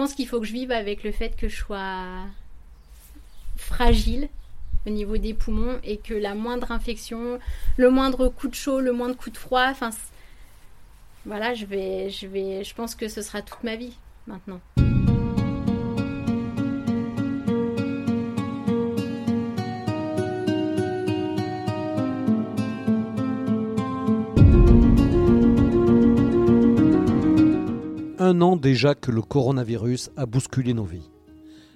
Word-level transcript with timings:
pense 0.00 0.14
qu'il 0.14 0.26
faut 0.26 0.40
que 0.40 0.46
je 0.46 0.54
vive 0.54 0.72
avec 0.72 1.04
le 1.04 1.12
fait 1.12 1.36
que 1.36 1.50
je 1.50 1.56
sois 1.56 2.06
fragile 3.58 4.30
au 4.86 4.90
niveau 4.90 5.18
des 5.18 5.34
poumons 5.34 5.78
et 5.84 5.98
que 5.98 6.14
la 6.14 6.34
moindre 6.34 6.72
infection, 6.72 7.38
le 7.76 7.90
moindre 7.90 8.28
coup 8.28 8.48
de 8.48 8.54
chaud, 8.54 8.80
le 8.80 8.92
moindre 8.92 9.14
coup 9.14 9.28
de 9.28 9.36
froid, 9.36 9.66
enfin 9.68 9.90
voilà, 11.26 11.52
je 11.52 11.66
vais 11.66 12.08
je 12.08 12.26
vais 12.26 12.64
je 12.64 12.74
pense 12.74 12.94
que 12.94 13.08
ce 13.08 13.20
sera 13.20 13.42
toute 13.42 13.62
ma 13.62 13.76
vie 13.76 13.92
maintenant. 14.26 14.60
Un 28.30 28.40
an 28.42 28.54
déjà 28.54 28.94
que 28.94 29.10
le 29.10 29.22
coronavirus 29.22 30.10
a 30.16 30.24
bousculé 30.24 30.72
nos 30.72 30.84
vies. 30.84 31.10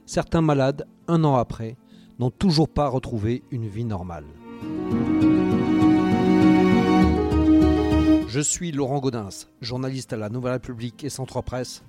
Certains 0.07 0.41
malades, 0.41 0.87
un 1.09 1.25
an 1.25 1.35
après, 1.35 1.77
n'ont 2.21 2.31
toujours 2.31 2.69
pas 2.69 2.87
retrouvé 2.87 3.43
une 3.51 3.67
vie 3.67 3.85
normale. 3.85 4.27
Je 8.29 8.41
suis 8.41 8.71
Laurent 8.71 9.01
Gaudens, 9.01 9.49
journaliste 9.63 10.13
à 10.13 10.17
la 10.17 10.29
Nouvelle 10.29 10.53
République 10.53 11.03
et 11.03 11.09
Centre 11.09 11.43
Presse. 11.43 11.83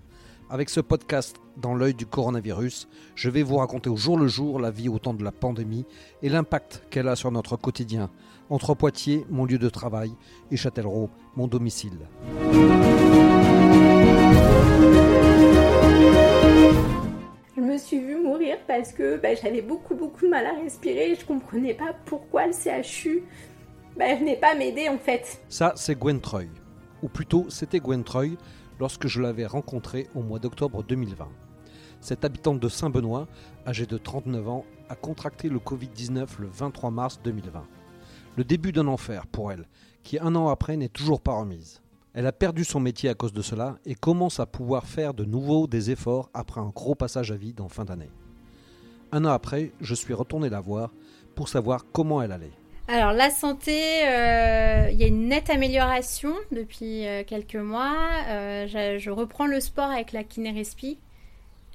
Avec 0.50 0.72
ce 0.72 0.80
podcast 0.80 1.36
dans 1.58 1.76
l'œil 1.76 1.94
du 1.94 2.08
coronavirus, 2.08 2.88
je 3.14 3.30
vais 3.30 3.44
vous 3.44 3.58
raconter 3.58 3.92
au 3.92 3.98
jour 3.98 4.18
le 4.18 4.28
jour 4.28 4.60
la 4.60 4.72
vie 4.72 4.90
au 4.90 4.98
temps 4.98 5.14
de 5.14 5.24
la 5.24 5.32
pandémie 5.32 5.86
et 6.24 6.30
l'impact 6.30 6.88
qu'elle 6.90 7.08
a 7.08 7.16
sur 7.16 7.30
notre 7.32 7.56
quotidien, 7.56 8.10
entre 8.50 8.74
Poitiers, 8.74 9.28
mon 9.30 9.46
lieu 9.46 9.60
de 9.60 9.70
travail, 9.70 10.12
et 10.50 10.58
Châtellerault, 10.58 11.12
mon 11.36 11.48
domicile. 11.48 12.00
Parce 18.68 18.92
que 18.92 19.18
bah, 19.18 19.36
j'avais 19.36 19.62
beaucoup 19.62 19.96
beaucoup 19.96 20.26
de 20.26 20.30
mal 20.30 20.46
à 20.46 20.54
respirer 20.54 21.12
et 21.12 21.16
je 21.16 21.26
comprenais 21.26 21.74
pas 21.74 21.94
pourquoi 22.06 22.48
le 22.48 22.54
CHU 22.54 23.24
bah, 23.98 24.16
venait 24.16 24.38
pas 24.38 24.56
m'aider 24.56 24.90
en 24.90 24.98
fait. 24.98 25.42
Ça, 25.50 25.74
c'est 25.76 25.98
Gwen 25.98 26.20
Troy. 26.20 26.46
Ou 27.04 27.08
plutôt, 27.08 27.46
c'était 27.50 27.80
Gwen 27.80 28.04
Troy 28.04 28.38
lorsque 28.80 29.08
je 29.08 29.22
l'avais 29.22 29.46
rencontrée 29.46 30.08
au 30.16 30.22
mois 30.22 30.40
d'octobre 30.40 30.84
2020. 30.84 31.28
Cette 32.02 32.26
habitante 32.26 32.60
de 32.60 32.70
Saint-Benoît, 32.70 33.28
âgée 33.66 33.86
de 33.86 33.98
39 33.98 34.50
ans, 34.50 34.66
a 34.90 34.96
contracté 34.96 35.50
le 35.50 35.60
Covid-19 35.60 36.28
le 36.40 36.48
23 36.48 36.92
mars 36.92 37.20
2020. 37.24 37.66
Le 38.38 38.44
début 38.44 38.72
d'un 38.72 38.88
enfer 38.88 39.26
pour 39.28 39.52
elle, 39.52 39.66
qui 40.04 40.20
un 40.20 40.36
an 40.36 40.50
après 40.50 40.78
n'est 40.78 40.90
toujours 40.90 41.22
pas 41.22 41.34
remise. 41.34 41.82
Elle 42.14 42.28
a 42.28 42.32
perdu 42.32 42.64
son 42.64 42.80
métier 42.80 43.10
à 43.10 43.14
cause 43.14 43.34
de 43.34 43.42
cela 43.42 43.78
et 43.86 43.96
commence 43.96 44.40
à 44.40 44.46
pouvoir 44.46 44.86
faire 44.86 45.14
de 45.14 45.26
nouveau 45.26 45.68
des 45.68 45.92
efforts 45.92 46.30
après 46.34 46.62
un 46.62 46.70
gros 46.70 46.96
passage 46.96 47.32
à 47.32 47.36
vide 47.36 47.60
en 47.60 47.70
fin 47.70 47.86
d'année. 47.86 48.12
Un 49.16 49.24
an 49.24 49.30
après, 49.30 49.72
je 49.80 49.96
suis 49.96 50.14
retourné 50.14 50.50
la 50.50 50.60
voir 50.60 50.92
pour 51.36 51.48
savoir 51.48 51.86
comment 51.94 52.22
elle 52.22 52.34
allait. 52.34 52.52
Alors 52.90 53.14
la 53.14 53.30
santé, 53.30 54.06
euh, 54.06 54.90
il 54.92 55.00
y 55.00 55.06
a 55.06 55.08
une 55.08 55.30
nette 55.30 55.50
amélioration 55.50 56.34
depuis 56.52 57.08
euh, 57.08 57.24
quelques 57.26 57.56
mois. 57.56 57.96
Euh, 58.28 58.68
je, 58.68 59.10
reprends 59.10 59.48
le 59.48 59.62
sport 59.62 59.90
avec 59.90 60.12
la 60.12 60.26
kinérespi, 60.26 61.00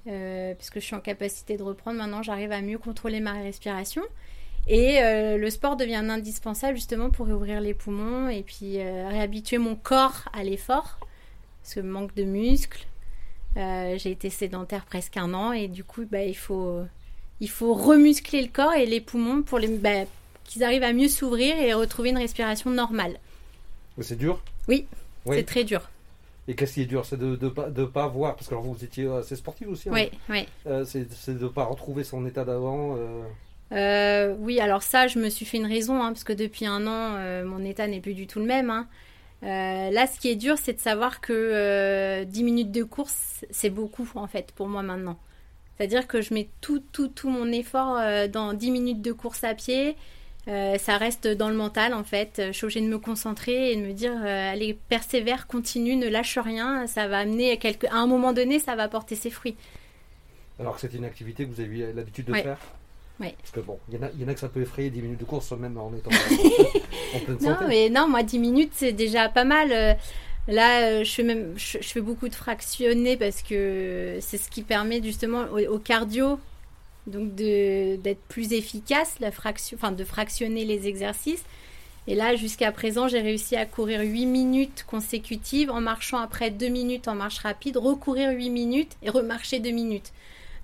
puisque 0.05 0.74
je 0.74 0.80
suis 0.80 0.94
en 0.94 1.00
capacité 1.00 1.56
de 1.56 1.62
reprendre 1.62 1.96
maintenant, 1.96 2.22
j'arrive 2.22 2.52
à 2.52 2.61
mieux 2.61 2.77
contrôler 2.77 3.20
ma 3.20 3.33
respiration. 3.33 4.02
Et 4.66 5.00
le 5.00 5.48
sport 5.48 5.77
devient 5.77 5.94
indispensable 5.94 6.77
justement 6.77 7.08
pour 7.08 7.24
réouvrir 7.24 7.62
les 7.62 7.72
poumons 7.72 8.28
et 8.28 8.42
puis 8.42 8.77
réhabituer 8.83 9.56
mon 9.56 9.77
corps 9.77 10.28
à 10.34 10.44
l'effort. 10.44 10.98
Parce 11.62 11.74
que 11.74 11.80
manque 11.80 12.14
de 12.14 12.24
muscles. 12.24 12.86
J'ai 13.56 14.11
été 14.11 14.28
sédentaire 14.28 14.84
presque 14.84 15.16
un 15.16 15.33
an 15.33 15.52
et 15.52 15.68
du 15.68 15.84
coup, 15.84 16.05
bah, 16.05 16.22
il, 16.22 16.36
faut, 16.36 16.84
il 17.41 17.50
faut 17.50 17.74
remuscler 17.74 18.42
le 18.42 18.48
corps 18.48 18.74
et 18.74 18.86
les 18.86 19.00
poumons 19.00 19.42
pour 19.42 19.58
les, 19.58 19.69
bah, 19.69 20.05
qu'ils 20.44 20.64
arrivent 20.64 20.83
à 20.83 20.92
mieux 20.92 21.08
s'ouvrir 21.08 21.56
et 21.56 21.72
retrouver 21.72 22.10
une 22.10 22.19
respiration 22.19 22.70
normale. 22.70 23.18
C'est 24.01 24.17
dur? 24.17 24.42
Oui, 24.68 24.86
c'est 25.27 25.45
très 25.45 25.64
dur. 25.64 25.90
Et 26.48 26.55
qu'est-ce 26.55 26.74
qui 26.74 26.83
est 26.83 26.86
dur? 26.86 27.05
C'est 27.05 27.18
de 27.18 27.27
ne 27.27 27.36
de 27.36 27.48
pas, 27.48 27.70
de 27.70 27.84
pas 27.84 28.08
voir, 28.08 28.34
parce 28.34 28.48
que 28.48 28.55
vous 28.55 28.83
étiez 28.83 29.06
assez 29.08 29.36
sportif 29.36 29.68
aussi. 29.68 29.89
Hein. 29.89 29.92
Oui, 29.95 30.11
oui. 30.28 30.46
c'est 30.86 31.39
de 31.39 31.45
ne 31.45 31.48
pas 31.48 31.64
retrouver 31.64 32.02
son 32.02 32.27
état 32.27 32.45
d'avant. 32.45 32.96
Euh, 33.72 34.34
oui, 34.39 34.61
alors 34.61 34.83
ça, 34.83 35.07
je 35.07 35.18
me 35.18 35.28
suis 35.28 35.45
fait 35.45 35.58
une 35.58 35.67
raison, 35.67 36.02
hein, 36.02 36.08
parce 36.08 36.24
que 36.24 36.33
depuis 36.33 36.67
un 36.67 36.86
an, 36.86 37.17
euh, 37.17 37.45
mon 37.45 37.64
état 37.64 37.86
n'est 37.86 38.01
plus 38.01 38.14
du 38.14 38.27
tout 38.27 38.40
le 38.40 38.46
même. 38.46 38.70
Hein. 38.70 38.89
Euh, 39.42 39.90
là, 39.90 40.07
ce 40.07 40.18
qui 40.18 40.28
est 40.28 40.36
dur, 40.36 40.57
c'est 40.58 40.72
de 40.72 40.80
savoir 40.80 41.20
que 41.20 42.24
10 42.24 42.42
minutes 42.42 42.72
de 42.72 42.83
course, 42.83 43.45
c'est 43.51 43.70
beaucoup, 43.70 44.08
en 44.14 44.27
fait, 44.27 44.52
pour 44.52 44.68
moi 44.68 44.83
maintenant. 44.83 45.18
C'est-à-dire 45.80 46.07
que 46.07 46.20
je 46.20 46.35
mets 46.35 46.48
tout, 46.61 46.83
tout, 46.92 47.08
tout 47.08 47.30
mon 47.30 47.51
effort 47.51 47.98
dans 48.29 48.52
10 48.52 48.70
minutes 48.70 49.01
de 49.01 49.13
course 49.13 49.45
à 49.45 49.55
pied. 49.55 49.96
ça 50.46 50.98
reste 50.98 51.27
dans 51.27 51.48
le 51.48 51.55
mental, 51.55 51.95
en 51.95 52.05
fait. 52.05 52.42
Je 52.48 52.52
suis 52.52 52.64
obligée 52.64 52.83
de 52.83 52.86
me 52.86 52.98
concentrer 52.98 53.73
et 53.73 53.77
de 53.77 53.80
me 53.80 53.95
dire, 53.95 54.14
allez, 54.23 54.79
persévère, 54.90 55.46
continue, 55.46 55.96
ne 55.96 56.07
lâche 56.07 56.36
rien. 56.36 56.86
Ça 56.86 57.08
va 57.08 57.20
amener, 57.20 57.57
quelque... 57.57 57.86
à 57.86 57.96
un 57.96 58.07
moment 58.07 58.35
donné, 58.35 58.58
ça 58.58 58.77
va 58.77 58.89
porter 58.89 59.14
ses 59.14 59.30
fruits. 59.30 59.57
Alors 60.58 60.74
que 60.74 60.83
c'est 60.83 60.92
une 60.92 61.07
activité 61.07 61.46
que 61.46 61.51
vous 61.51 61.63
avez 61.63 61.79
eu 61.79 61.92
l'habitude 61.95 62.27
de 62.27 62.35
faire 62.35 62.58
parce 63.20 63.51
que 63.52 63.61
bon, 63.61 63.79
il 63.89 63.98
y, 64.20 64.24
en 64.24 64.29
a 64.29 64.35
que 64.35 64.40
ça 64.40 64.48
peut 64.48 64.63
effrayer 64.63 64.90
10 64.90 65.02
minutes 65.02 65.20
de 65.20 65.24
course 65.24 65.52
même 65.52 65.77
en 65.77 65.92
étant 65.95 66.11
en 67.14 67.19
pleine 67.19 67.40
santé. 67.40 67.46
Non, 67.46 67.69
mais 67.69 67.90
non, 67.90 68.08
moi 68.08 68.23
10 68.23 68.39
minutes 68.39 68.73
c'est 68.74 68.92
déjà 68.92 69.29
pas 69.29 69.45
mal. 69.45 69.98
Là, 70.48 70.83
euh, 70.83 71.05
je 71.05 71.78
fais, 71.83 72.01
beaucoup 72.01 72.28
de 72.28 72.34
fractionnés 72.34 73.17
parce 73.17 73.42
que 73.42 74.18
c'est 74.20 74.39
ce 74.39 74.51
qui 74.51 74.62
permet 74.62 75.02
justement 75.02 75.45
au, 75.52 75.78
cardio 75.78 76.40
donc 77.06 77.34
d'être 77.34 78.20
plus 78.28 78.52
efficace, 78.52 79.18
de 79.20 80.05
fractionner 80.05 80.64
les 80.64 80.86
exercices. 80.86 81.45
Et 82.06 82.14
là, 82.14 82.34
jusqu'à 82.34 82.73
présent, 82.73 83.08
j'ai 83.08 83.20
réussi 83.20 83.56
à 83.56 83.67
courir 83.67 84.01
8 84.01 84.27
minutes 84.27 84.84
consécutives 84.89 85.70
en 85.70 85.80
marchant 85.80 86.18
après 86.18 86.51
2 86.51 86.68
minutes 86.68 87.08
en 87.08 87.14
marche 87.14 87.39
rapide, 87.39 87.77
recourir 87.77 88.30
8 88.30 88.51
minutes 88.51 88.96
et 89.02 89.11
remarcher 89.11 89.61
2 89.61 89.70
minutes. 89.70 90.12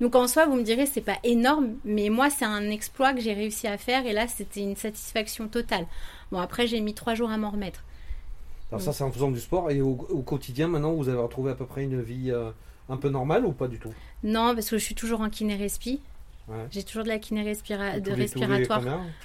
Donc 0.00 0.14
en 0.14 0.28
soi, 0.28 0.46
vous 0.46 0.56
me 0.56 0.62
direz, 0.62 0.86
c'est 0.86 1.00
pas 1.00 1.18
énorme, 1.24 1.76
mais 1.84 2.08
moi, 2.10 2.30
c'est 2.30 2.44
un 2.44 2.70
exploit 2.70 3.12
que 3.12 3.20
j'ai 3.20 3.32
réussi 3.32 3.66
à 3.66 3.78
faire 3.78 4.06
et 4.06 4.12
là, 4.12 4.26
c'était 4.28 4.60
une 4.60 4.76
satisfaction 4.76 5.48
totale. 5.48 5.86
Bon, 6.32 6.38
après, 6.38 6.66
j'ai 6.66 6.80
mis 6.80 6.94
trois 6.94 7.14
jours 7.14 7.30
à 7.30 7.38
m'en 7.38 7.50
remettre. 7.50 7.82
Alors, 8.70 8.80
ça, 8.80 8.92
c'est 8.92 9.04
en 9.04 9.12
faisant 9.12 9.30
du 9.30 9.40
sport 9.40 9.70
et 9.70 9.80
au, 9.80 9.94
quotidien, 9.94 10.68
maintenant, 10.68 10.92
vous 10.92 11.08
avez 11.08 11.18
retrouvé 11.18 11.52
à 11.52 11.54
peu 11.54 11.66
près 11.66 11.84
une 11.84 12.02
vie 12.02 12.30
euh, 12.30 12.50
un 12.88 12.96
peu 12.96 13.08
normale 13.08 13.46
ou 13.46 13.52
pas 13.52 13.68
du 13.68 13.78
tout? 13.78 13.92
Non, 14.24 14.54
parce 14.54 14.70
que 14.70 14.78
je 14.78 14.84
suis 14.84 14.94
toujours 14.94 15.20
en 15.20 15.30
kiné-respi. 15.30 16.00
J'ai 16.70 16.84
toujours 16.84 17.02
de 17.02 17.08
la 17.08 17.18
kiné 17.18 17.42
de 17.42 18.12
respiratoire. 18.12 18.82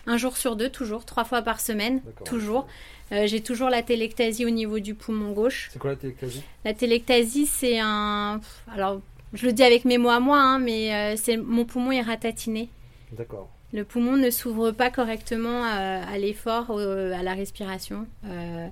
un 0.08 0.18
jour 0.18 0.38
sur 0.38 0.56
deux, 0.56 0.70
toujours, 0.70 1.06
trois 1.06 1.24
fois 1.24 1.44
par 1.44 1.60
semaine, 1.60 2.02
toujours. 2.26 2.68
Euh, 3.12 3.28
j'ai 3.28 3.42
toujours 3.42 3.70
la 3.70 3.84
télectasie 3.84 4.46
au 4.46 4.50
niveau 4.50 4.80
du 4.80 4.96
poumon 4.96 5.32
gauche. 5.32 5.70
C'est 5.72 5.78
quoi 5.78 5.92
la 5.92 5.98
télectasie? 5.98 6.42
La 6.66 6.74
télectasie, 6.74 7.46
c'est 7.46 7.80
un. 7.80 8.40
Alors, 8.74 9.02
je 9.34 9.46
le 9.46 9.54
dis 9.54 9.64
avec 9.64 9.86
mes 9.86 9.98
mots 9.98 10.10
à 10.10 10.20
moi, 10.20 10.40
hein, 10.40 10.60
mais 10.60 10.94
euh, 10.94 11.16
c'est 11.16 11.38
mon 11.38 11.66
poumon 11.66 11.92
est 11.92 12.02
ratatiné. 12.02 12.70
D'accord. 13.12 13.50
Le 13.74 13.86
poumon 13.86 14.18
ne 14.18 14.30
s'ouvre 14.30 14.72
pas 14.72 14.90
correctement 14.90 15.66
euh, 15.66 16.02
à, 16.04 16.18
l'effort, 16.18 16.72
à 16.72 17.24
la 17.24 17.34
respiration. 17.34 18.06
Euh, 18.26 18.68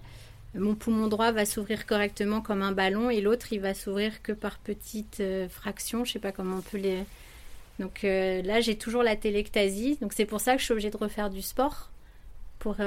mon 0.55 0.75
poumon 0.75 1.07
droit 1.07 1.31
va 1.31 1.45
s'ouvrir 1.45 1.85
correctement 1.85 2.41
comme 2.41 2.61
un 2.61 2.71
ballon 2.71 3.09
et 3.09 3.21
l'autre, 3.21 3.53
il 3.53 3.59
va 3.59 3.73
s'ouvrir 3.73 4.21
que 4.21 4.31
par 4.31 4.57
petites 4.57 5.21
fractions. 5.49 6.05
Je 6.05 6.13
sais 6.13 6.19
pas 6.19 6.31
comment 6.31 6.57
on 6.57 6.61
peut 6.61 6.77
les. 6.77 7.03
Donc 7.79 8.01
là, 8.03 8.59
j'ai 8.59 8.77
toujours 8.77 9.03
la 9.03 9.15
télectasie. 9.15 9.97
Donc 10.01 10.13
c'est 10.13 10.25
pour 10.25 10.41
ça 10.41 10.53
que 10.53 10.59
je 10.59 10.65
suis 10.65 10.71
obligée 10.71 10.89
de 10.89 10.97
refaire 10.97 11.29
du 11.29 11.41
sport 11.41 11.89
pour 12.57 12.77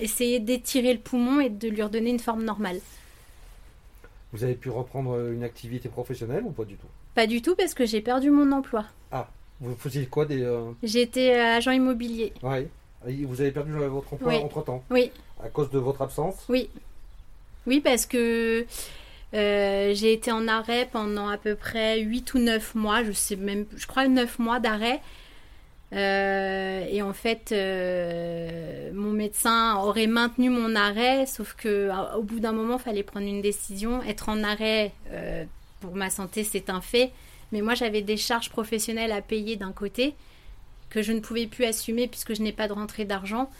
essayer 0.00 0.40
d'étirer 0.40 0.92
le 0.92 1.00
poumon 1.00 1.40
et 1.40 1.50
de 1.50 1.68
lui 1.68 1.82
redonner 1.82 2.10
une 2.10 2.20
forme 2.20 2.44
normale. 2.44 2.80
Vous 4.32 4.42
avez 4.42 4.54
pu 4.54 4.70
reprendre 4.70 5.30
une 5.30 5.44
activité 5.44 5.88
professionnelle 5.88 6.42
ou 6.44 6.50
pas 6.50 6.64
du 6.64 6.74
tout? 6.74 6.88
Pas 7.14 7.28
du 7.28 7.42
tout 7.42 7.54
parce 7.54 7.74
que 7.74 7.86
j'ai 7.86 8.00
perdu 8.00 8.30
mon 8.30 8.50
emploi. 8.50 8.84
Ah, 9.12 9.28
vous 9.60 9.76
faisiez 9.76 10.06
quoi 10.06 10.24
des... 10.26 10.42
Euh, 10.42 10.72
J'étais 10.82 11.34
euh, 11.34 11.56
agent 11.56 11.70
immobilier. 11.70 12.32
Oui. 12.42 12.66
Vous 13.26 13.40
avez 13.40 13.52
perdu 13.52 13.70
votre 13.72 14.12
emploi 14.14 14.34
entre-temps? 14.34 14.82
Oui. 14.90 15.12
À 15.42 15.48
cause 15.48 15.70
de 15.70 15.78
votre 15.78 16.02
absence? 16.02 16.44
Oui. 16.48 16.68
Oui, 17.66 17.80
parce 17.80 18.06
que 18.06 18.66
euh, 19.34 19.92
j'ai 19.94 20.12
été 20.12 20.30
en 20.30 20.46
arrêt 20.46 20.88
pendant 20.92 21.28
à 21.28 21.38
peu 21.38 21.54
près 21.54 22.00
8 22.00 22.34
ou 22.34 22.38
9 22.38 22.74
mois, 22.74 23.02
je 23.02 23.12
sais 23.12 23.36
même, 23.36 23.66
je 23.76 23.86
crois 23.86 24.06
9 24.06 24.38
mois 24.38 24.60
d'arrêt. 24.60 25.00
Euh, 25.92 26.84
et 26.90 27.02
en 27.02 27.12
fait, 27.12 27.50
euh, 27.52 28.90
mon 28.92 29.12
médecin 29.12 29.76
aurait 29.76 30.06
maintenu 30.06 30.50
mon 30.50 30.74
arrêt, 30.74 31.26
sauf 31.26 31.54
que 31.54 31.90
au 32.16 32.22
bout 32.22 32.40
d'un 32.40 32.52
moment, 32.52 32.76
il 32.78 32.82
fallait 32.82 33.02
prendre 33.02 33.26
une 33.26 33.42
décision. 33.42 34.02
Être 34.02 34.28
en 34.28 34.42
arrêt 34.42 34.92
pour 35.80 35.94
ma 35.94 36.10
santé, 36.10 36.44
c'est 36.44 36.70
un 36.70 36.80
fait. 36.80 37.10
Mais 37.52 37.60
moi, 37.60 37.74
j'avais 37.74 38.02
des 38.02 38.16
charges 38.16 38.50
professionnelles 38.50 39.12
à 39.12 39.20
payer 39.20 39.56
d'un 39.56 39.72
côté 39.72 40.14
que 40.90 41.02
je 41.02 41.12
ne 41.12 41.20
pouvais 41.20 41.46
plus 41.46 41.64
assumer 41.64 42.08
puisque 42.08 42.34
je 42.34 42.42
n'ai 42.42 42.52
pas 42.52 42.68
de 42.68 42.72
rentrée 42.72 43.04
d'argent. 43.04 43.50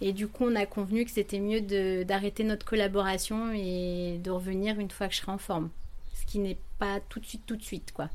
Et 0.00 0.12
du 0.12 0.28
coup, 0.28 0.44
on 0.46 0.56
a 0.56 0.66
convenu 0.66 1.04
que 1.04 1.10
c'était 1.10 1.40
mieux 1.40 1.60
d'arrêter 2.04 2.44
notre 2.44 2.64
collaboration 2.64 3.52
et 3.52 4.18
de 4.22 4.30
revenir 4.30 4.78
une 4.80 4.90
fois 4.90 5.08
que 5.08 5.14
je 5.14 5.20
serai 5.20 5.32
en 5.32 5.38
forme. 5.38 5.68
Ce 6.14 6.24
qui 6.24 6.38
n'est 6.38 6.58
pas 6.78 7.00
tout 7.08 7.20
de 7.20 7.26
suite, 7.26 7.42
tout 7.46 7.56
de 7.56 7.62
suite, 7.62 7.92
quoi. 7.92 8.08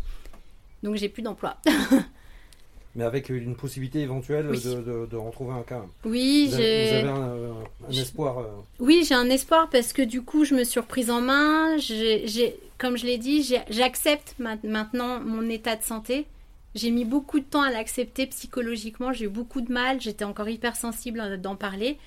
Donc 0.83 0.95
j'ai 0.95 1.09
plus 1.09 1.21
d'emploi. 1.21 1.57
Mais 2.95 3.03
avec 3.03 3.27
une 3.27 3.55
possibilité 3.55 3.99
éventuelle 3.99 4.47
de, 4.47 5.05
de, 5.05 5.17
retrouver 5.17 5.51
un 5.51 5.63
cas. 5.63 5.83
Oui, 6.05 6.49
j'ai. 6.55 7.01
Vous 7.01 7.09
avez 7.09 7.09
un, 7.09 7.91
espoir. 7.91 8.39
Euh, 8.39 8.47
oui, 8.79 9.03
j'ai 9.05 9.15
un 9.15 9.29
espoir 9.29 9.69
parce 9.69 9.91
que 9.91 10.01
du 10.01 10.21
coup, 10.21 10.45
je 10.45 10.55
me 10.55 10.63
suis 10.63 10.79
reprise 10.79 11.09
en 11.09 11.19
main. 11.19 11.77
J'ai, 11.77 12.55
comme 12.77 12.95
je 12.95 13.05
l'ai 13.05 13.17
dit, 13.17 13.43
j'accepte 13.69 14.35
maintenant 14.39 15.19
mon 15.19 15.49
état 15.49 15.75
de 15.75 15.83
santé. 15.83 16.25
J'ai 16.75 16.91
mis 16.91 17.05
beaucoup 17.05 17.39
de 17.39 17.45
temps 17.45 17.61
à 17.61 17.71
l'accepter 17.71 18.27
psychologiquement. 18.27 19.13
J'ai 19.13 19.25
eu 19.25 19.29
beaucoup 19.29 19.61
de 19.61 19.71
mal. 19.71 20.01
J'étais 20.01 20.25
encore 20.25 20.49
hypersensible 20.49 21.39
d'en 21.39 21.55
parler. 21.55 21.97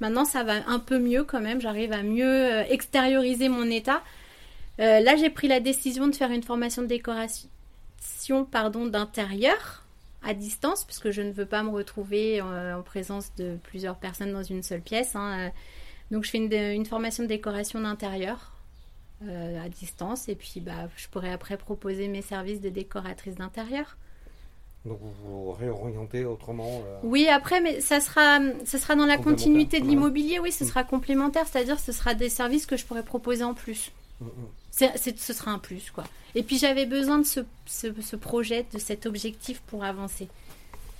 Maintenant, 0.00 0.24
ça 0.24 0.44
va 0.44 0.68
un 0.68 0.78
peu 0.78 0.98
mieux 0.98 1.24
quand 1.24 1.40
même. 1.40 1.60
J'arrive 1.60 1.92
à 1.92 2.02
mieux 2.02 2.24
euh, 2.24 2.64
extérioriser 2.68 3.48
mon 3.48 3.64
état. 3.64 4.02
Euh, 4.80 5.00
là, 5.00 5.16
j'ai 5.16 5.30
pris 5.30 5.48
la 5.48 5.60
décision 5.60 6.06
de 6.06 6.14
faire 6.14 6.30
une 6.30 6.42
formation 6.42 6.82
de 6.82 6.86
décoration 6.86 7.48
pardon, 8.50 8.86
d'intérieur 8.86 9.84
à 10.22 10.34
distance, 10.34 10.84
parce 10.84 10.98
que 10.98 11.10
je 11.10 11.22
ne 11.22 11.32
veux 11.32 11.46
pas 11.46 11.62
me 11.62 11.70
retrouver 11.70 12.40
en, 12.42 12.82
présence 12.82 13.34
de 13.36 13.56
plusieurs 13.62 13.96
personnes 13.96 14.32
dans 14.32 14.42
une 14.42 14.62
seule 14.62 14.82
pièce. 14.82 15.16
Hein. 15.16 15.50
Donc 16.10 16.24
je 16.24 16.30
fais 16.30 16.38
une, 16.38 16.86
formation 16.86 17.22
de 17.22 17.28
décoration 17.28 17.80
d'intérieur 17.80 18.52
euh, 19.26 19.64
à 19.64 19.68
distance, 19.68 20.28
et 20.28 20.34
puis 20.34 20.60
bah, 20.60 20.88
je 20.96 21.08
pourrais 21.08 21.32
après 21.32 21.56
proposer 21.56 22.08
mes 22.08 22.22
services 22.22 22.60
de 22.60 22.68
décoratrice 22.68 23.36
d'intérieur. 23.36 23.96
Donc 24.84 24.98
vous 25.00 25.12
vous 25.24 25.52
réorientez 25.52 26.24
autrement 26.24 26.82
euh, 26.86 26.98
Oui, 27.02 27.28
après, 27.28 27.60
mais 27.60 27.80
ça 27.80 28.00
sera, 28.00 28.38
ça 28.64 28.78
sera 28.78 28.94
dans 28.94 29.06
la 29.06 29.18
continuité 29.18 29.80
de 29.80 29.86
l'immobilier, 29.86 30.38
oui, 30.38 30.52
ce 30.52 30.64
mm. 30.64 30.66
sera 30.68 30.84
complémentaire, 30.84 31.46
c'est-à-dire 31.46 31.78
ce 31.78 31.92
sera 31.92 32.14
des 32.14 32.28
services 32.28 32.66
que 32.66 32.76
je 32.76 32.84
pourrais 32.84 33.02
proposer 33.02 33.44
en 33.44 33.54
plus. 33.54 33.90
Mm, 34.20 34.26
mm. 34.26 34.88
ce 35.16 35.32
sera 35.32 35.50
un 35.50 35.58
plus, 35.58 35.90
quoi. 35.90 36.04
Et 36.34 36.42
puis 36.42 36.58
j'avais 36.58 36.86
besoin 36.86 37.18
de 37.18 37.26
ce, 37.26 37.40
ce, 37.66 38.16
projet, 38.16 38.66
de 38.72 38.78
cet 38.78 39.06
objectif 39.06 39.60
pour 39.66 39.84
avancer. 39.84 40.28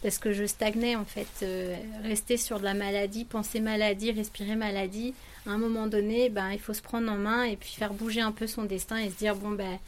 Parce 0.02 0.18
que 0.18 0.32
je 0.32 0.44
stagnais 0.44 0.96
en 0.96 1.04
fait, 1.04 1.26
euh, 1.42 1.76
rester 2.02 2.36
sur 2.36 2.58
de 2.58 2.64
la 2.64 2.74
maladie, 2.74 3.24
penser 3.24 3.60
maladie, 3.60 4.12
respirer 4.12 4.56
maladie. 4.56 5.14
À 5.46 5.50
un 5.50 5.58
moment 5.58 5.86
donné, 5.86 6.28
ben, 6.28 6.50
il 6.52 6.60
faut 6.60 6.74
se 6.74 6.82
prendre 6.82 7.10
en 7.10 7.16
main 7.16 7.44
et 7.44 7.56
puis 7.56 7.70
faire 7.70 7.92
bouger 7.92 8.20
un 8.20 8.32
peu 8.32 8.46
son 8.46 8.64
destin 8.64 8.96
et 8.96 9.10
se 9.10 9.16
dire 9.16 9.34
bon 9.34 9.50
ben 9.50 9.78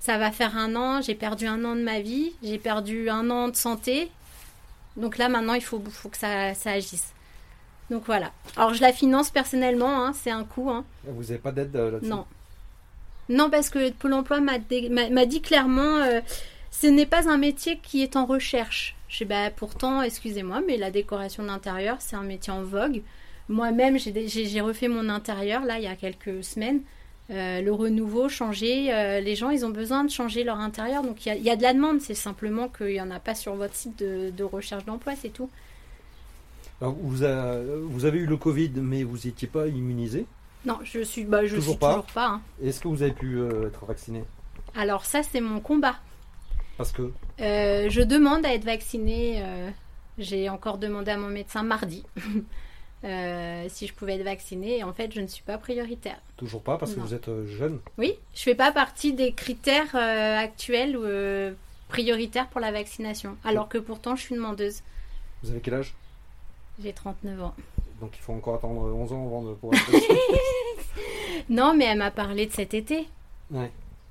ça 0.00 0.18
va 0.18 0.30
faire 0.30 0.56
un 0.56 0.76
an, 0.76 1.00
j'ai 1.02 1.14
perdu 1.14 1.46
un 1.46 1.64
an 1.64 1.74
de 1.74 1.82
ma 1.82 2.00
vie, 2.00 2.32
j'ai 2.42 2.58
perdu 2.58 3.10
un 3.10 3.30
an 3.30 3.48
de 3.48 3.56
santé. 3.56 4.10
Donc 4.96 5.18
là 5.18 5.28
maintenant 5.28 5.54
il 5.54 5.62
faut, 5.62 5.82
faut 5.90 6.08
que 6.08 6.16
ça, 6.16 6.54
ça 6.54 6.72
agisse. 6.72 7.12
Donc 7.90 8.04
voilà. 8.06 8.32
Alors 8.56 8.74
je 8.74 8.80
la 8.80 8.92
finance 8.92 9.30
personnellement, 9.30 10.04
hein, 10.04 10.12
c'est 10.12 10.30
un 10.30 10.44
coût. 10.44 10.70
Hein. 10.70 10.84
Vous 11.04 11.22
n'avez 11.22 11.38
pas 11.38 11.52
d'aide 11.52 11.74
euh, 11.76 11.90
là-dessus? 11.92 12.10
Non. 12.10 12.26
Non, 13.28 13.50
parce 13.50 13.70
que 13.70 13.90
Pôle 13.90 14.12
emploi 14.12 14.40
m'a 14.40 14.58
dit 14.58 15.42
clairement, 15.42 15.96
euh, 15.96 16.20
ce 16.70 16.86
n'est 16.86 17.06
pas 17.06 17.28
un 17.28 17.38
métier 17.38 17.78
qui 17.82 18.02
est 18.02 18.16
en 18.16 18.24
recherche. 18.24 18.94
Je 19.08 19.24
bah, 19.24 19.50
pourtant, 19.50 20.02
excusez-moi, 20.02 20.62
mais 20.66 20.76
la 20.76 20.90
décoration 20.90 21.44
d'intérieur, 21.44 21.96
c'est 22.00 22.16
un 22.16 22.22
métier 22.22 22.52
en 22.52 22.62
vogue. 22.62 23.02
Moi-même, 23.48 23.98
j'ai 23.98 24.60
refait 24.60 24.88
mon 24.88 25.08
intérieur, 25.08 25.64
là, 25.64 25.78
il 25.78 25.84
y 25.84 25.88
a 25.88 25.96
quelques 25.96 26.42
semaines. 26.44 26.80
Euh, 27.30 27.60
le 27.60 27.72
renouveau, 27.72 28.28
changer. 28.28 28.94
Euh, 28.94 29.20
les 29.20 29.34
gens, 29.34 29.50
ils 29.50 29.66
ont 29.66 29.70
besoin 29.70 30.04
de 30.04 30.10
changer 30.10 30.44
leur 30.44 30.60
intérieur. 30.60 31.02
Donc, 31.02 31.26
il 31.26 31.42
y, 31.42 31.50
a 31.50 31.56
de 31.56 31.62
la 31.62 31.74
demande. 31.74 32.00
C'est 32.00 32.14
simplement 32.14 32.68
qu'il 32.68 32.88
n'y 32.88 33.00
en 33.00 33.10
a 33.10 33.18
pas 33.18 33.34
sur 33.34 33.54
votre 33.54 33.74
site 33.74 33.98
de, 33.98 34.44
recherche 34.44 34.84
d'emploi, 34.84 35.14
c'est 35.20 35.30
tout. 35.30 35.50
vous, 36.80 37.24
avez 37.24 38.18
eu 38.18 38.26
le 38.26 38.36
Covid, 38.36 38.70
mais 38.76 39.02
vous 39.02 39.18
n'étiez 39.24 39.48
pas 39.48 39.66
immunisé? 39.66 40.26
Non, 40.64 40.78
je 40.82 41.00
suis, 41.00 41.24
bah, 41.24 41.46
je 41.46 41.56
toujours 41.56 41.74
suis 41.74 41.78
pas. 41.80 41.94
toujours 41.94 42.06
pas. 42.06 42.26
Hein. 42.26 42.40
Est-ce 42.62 42.80
que 42.80 42.88
vous 42.88 43.02
avez 43.02 43.12
pu 43.12 43.38
euh, 43.38 43.68
être 43.68 43.84
vacciné? 43.86 44.24
Alors 44.76 45.04
ça, 45.04 45.22
c'est 45.22 45.40
mon 45.40 45.60
combat. 45.60 45.96
Parce 46.76 46.92
que? 46.92 47.10
Je 47.38 48.02
demande 48.02 48.46
à 48.46 48.54
être 48.54 48.64
vacciné. 48.64 49.42
J'ai 50.18 50.48
encore 50.48 50.78
demandé 50.78 51.10
à 51.10 51.16
mon 51.16 51.28
médecin 51.28 51.62
mardi 51.62 52.04
si 53.68 53.86
je 53.86 53.94
pouvais 53.94 54.14
être 54.14 54.24
vacciné. 54.24 54.78
Et 54.78 54.84
en 54.84 54.92
fait, 54.92 55.12
je 55.14 55.20
ne 55.20 55.26
suis 55.26 55.42
pas 55.42 55.58
prioritaire. 55.58 56.18
Toujours 56.36 56.62
pas 56.62 56.78
parce 56.78 56.94
que 56.94 57.00
vous 57.00 57.14
êtes 57.14 57.30
jeune 57.46 57.78
Oui, 57.98 58.14
je 58.34 58.42
fais 58.42 58.54
pas 58.54 58.72
partie 58.72 59.12
des 59.12 59.32
critères 59.32 59.94
actuels 59.94 60.96
prioritaires 61.88 62.48
pour 62.48 62.60
la 62.60 62.72
vaccination. 62.72 63.36
Alors 63.44 63.68
que 63.68 63.78
pourtant, 63.78 64.16
je 64.16 64.22
suis 64.22 64.34
demandeuse. 64.34 64.82
Vous 65.42 65.50
avez 65.50 65.60
quel 65.60 65.74
âge? 65.74 65.94
J'ai 66.82 66.92
39 66.92 67.42
ans. 67.42 67.54
Donc 68.00 68.12
il 68.14 68.20
faut 68.20 68.32
encore 68.32 68.56
attendre 68.56 68.82
11 68.82 69.12
ans 69.12 69.26
avant 69.26 69.42
de 69.42 69.54
pouvoir. 69.54 69.80
non, 71.48 71.74
mais 71.74 71.86
elle 71.86 71.98
m'a 71.98 72.10
parlé 72.10 72.46
de 72.46 72.52
cet 72.52 72.74
été. 72.74 73.06
Ouais. 73.50 73.70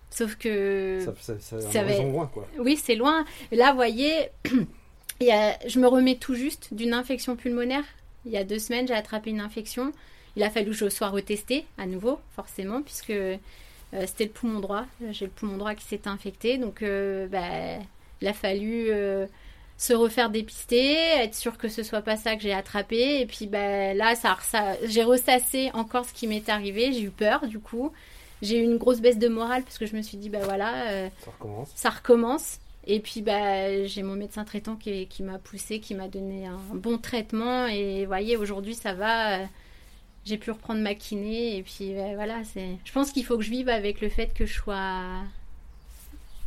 Sauf 0.10 0.36
que. 0.36 1.02
Ça, 1.04 1.14
ça, 1.40 1.62
ça, 1.62 1.84
va... 1.84 2.02
loin, 2.02 2.28
quoi. 2.28 2.48
Oui, 2.58 2.78
c'est 2.78 2.96
loin. 2.96 3.26
Là, 3.52 3.72
vous 3.72 3.76
voyez, 3.76 4.30
je 5.20 5.80
me 5.80 5.88
remets 5.88 6.16
tout 6.16 6.36
juste 6.36 6.74
d'une 6.74 6.94
infection 6.94 7.36
pulmonaire. 7.36 7.84
Il 8.26 8.32
y 8.32 8.38
a 8.38 8.44
deux 8.44 8.60
semaines, 8.60 8.88
j'ai 8.88 8.94
attrapé 8.94 9.30
une 9.30 9.42
infection. 9.42 9.92
Il 10.36 10.44
a 10.44 10.50
fallu 10.50 10.72
que 10.72 10.78
je 10.78 10.90
sois 10.90 11.10
retestée 11.10 11.66
à 11.78 11.86
nouveau, 11.86 12.20
forcément, 12.36 12.82
puisque 12.82 13.12
euh, 13.12 13.38
c'était 13.92 14.26
le 14.26 14.32
poumon 14.32 14.60
droit. 14.60 14.86
J'ai 15.12 15.26
le 15.26 15.32
poumon 15.32 15.58
droit 15.58 15.76
qui 15.76 15.86
s'est 15.86 16.08
infecté. 16.08 16.58
Donc, 16.58 16.82
euh, 16.82 17.28
bah, 17.28 17.84
il 18.22 18.28
a 18.28 18.34
fallu. 18.34 18.88
Euh, 18.90 19.28
se 19.78 19.92
refaire 19.92 20.30
dépister, 20.30 20.94
être 20.94 21.36
sûr 21.36 21.58
que 21.58 21.68
ce 21.68 21.84
soit 21.84 22.02
pas 22.02 22.16
ça 22.16 22.38
que 22.38 22.42
j'ai 22.42 22.54
attrapé. 22.54 23.20
Et 23.20 23.26
puis 23.26 23.46
ben, 23.46 23.96
là, 23.98 24.16
ça, 24.16 24.38
ça 24.42 24.78
j'ai 24.86 25.04
ressassé 25.04 25.70
encore 25.74 26.06
ce 26.06 26.14
qui 26.14 26.28
m'est 26.28 26.48
arrivé. 26.48 26.94
J'ai 26.94 27.02
eu 27.02 27.10
peur 27.10 27.46
du 27.46 27.60
coup. 27.60 27.92
J'ai 28.42 28.60
eu 28.60 28.64
une 28.64 28.78
grosse 28.78 29.02
baisse 29.02 29.18
de 29.18 29.28
morale 29.28 29.64
parce 29.64 29.78
que 29.78 29.86
je 29.86 29.98
me 29.98 30.02
suis 30.02 30.18
dit, 30.18 30.30
ben 30.30 30.42
voilà, 30.46 31.10
ça, 31.20 31.32
recommence. 31.32 31.72
ça 31.76 31.90
recommence. 31.90 32.60
Et 32.88 33.00
puis 33.00 33.22
ben, 33.22 33.88
j'ai 33.88 34.04
mon 34.04 34.16
médecin 34.16 34.44
traitant 34.46 34.76
qui, 34.76 35.08
qui 35.08 35.24
m'a 35.24 35.40
poussé, 35.40 35.80
qui 35.80 35.96
m'a 35.96 36.08
donné 36.08 36.46
un, 36.46 36.60
bon 36.74 36.98
traitement. 36.98 37.68
Et 37.68 38.02
vous 38.02 38.08
voyez, 38.08 38.38
aujourd'hui 38.38 38.76
ça 38.76 38.94
va. 38.94 39.40
Euh, 39.40 39.46
j'ai 40.24 40.38
pu 40.38 40.52
reprendre 40.52 40.82
ma 40.82 40.94
kiné. 40.94 41.58
Et 41.58 41.64
puis 41.64 41.94
ben, 41.94 42.16
voilà, 42.16 42.44
c'est. 42.44 42.78
je 42.84 42.92
pense 42.92 43.12
qu'il 43.12 43.26
faut 43.26 43.38
que 43.38 43.44
je 43.44 43.50
vive 43.50 43.70
avec 43.70 44.02
le 44.02 44.10
fait 44.10 44.34
que 44.34 44.46
je 44.46 44.54
sois 44.54 45.02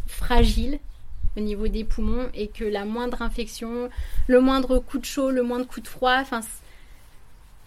fragile 0.07 0.79
au 1.37 1.41
niveau 1.41 1.69
des 1.69 1.85
poumons 1.85 2.29
et 2.35 2.49
que 2.49 2.65
la 2.65 2.85
moindre 2.85 3.23
infection, 3.23 3.91
le 4.27 4.41
moindre 4.41 4.79
coup 4.79 4.99
de 4.99 5.05
chaud, 5.05 5.31
le 5.31 5.43
moindre 5.43 5.67
coup 5.67 5.81
de 5.81 5.89
froid, 5.89 6.19
enfin 6.21 6.41